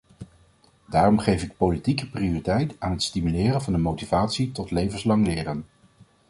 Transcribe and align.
Daarom 0.89 1.17
geef 1.19 1.43
ik 1.43 1.57
politieke 1.57 2.07
prioriteit 2.09 2.75
aan 2.79 2.91
het 2.91 3.03
stimuleren 3.03 3.61
van 3.61 3.73
de 3.73 3.79
motivatie 3.79 4.51
tot 4.51 4.71
levenslang 4.71 5.25
leren. 5.25 5.65